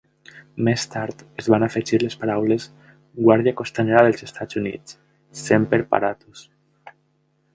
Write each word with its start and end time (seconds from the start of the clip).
Més 0.67 0.83
tard, 0.93 1.19
es 1.41 1.49
van 1.53 1.65
afegir 1.65 1.99
les 2.03 2.15
paraules, 2.23 2.65
"Guàrdia 3.27 3.53
Costanera 3.61 4.01
dels 4.07 4.25
Estats 4.29 4.59
Units-- 4.61 4.97
Semper 5.43 5.83
Paratus". 5.95 6.45